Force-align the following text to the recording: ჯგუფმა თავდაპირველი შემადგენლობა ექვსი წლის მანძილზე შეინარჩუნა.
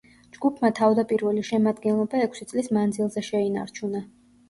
ჯგუფმა 0.37 0.71
თავდაპირველი 0.79 1.45
შემადგენლობა 1.51 2.25
ექვსი 2.31 2.51
წლის 2.55 2.73
მანძილზე 2.81 3.29
შეინარჩუნა. 3.33 4.07